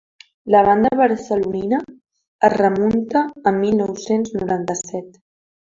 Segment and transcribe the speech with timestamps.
[0.53, 1.77] La banda barcelonina
[2.49, 5.25] es remunta a mil nou-cents noranta-set.